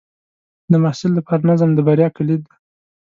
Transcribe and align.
د 0.71 0.73
محصل 0.83 1.11
لپاره 1.15 1.47
نظم 1.49 1.69
د 1.73 1.79
بریا 1.87 2.09
کلید 2.17 2.41
دی. 2.47 2.53